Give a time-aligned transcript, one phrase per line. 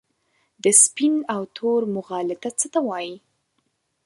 [0.63, 3.15] د سپین او تور مغالطه څه ته وايي؟